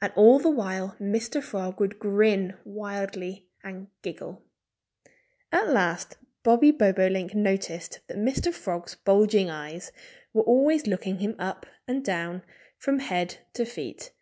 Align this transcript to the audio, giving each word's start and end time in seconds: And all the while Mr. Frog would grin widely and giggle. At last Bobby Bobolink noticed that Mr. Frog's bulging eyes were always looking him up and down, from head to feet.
And 0.00 0.14
all 0.16 0.38
the 0.38 0.48
while 0.48 0.96
Mr. 0.98 1.42
Frog 1.42 1.78
would 1.78 1.98
grin 1.98 2.56
widely 2.64 3.48
and 3.62 3.88
giggle. 4.00 4.42
At 5.52 5.68
last 5.68 6.16
Bobby 6.42 6.70
Bobolink 6.72 7.34
noticed 7.34 8.00
that 8.08 8.16
Mr. 8.16 8.50
Frog's 8.50 8.94
bulging 8.94 9.50
eyes 9.50 9.92
were 10.32 10.40
always 10.44 10.86
looking 10.86 11.18
him 11.18 11.34
up 11.38 11.66
and 11.86 12.02
down, 12.02 12.40
from 12.78 13.00
head 13.00 13.40
to 13.52 13.66
feet. 13.66 14.12